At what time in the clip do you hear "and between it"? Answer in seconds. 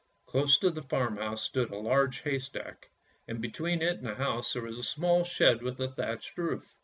3.27-3.97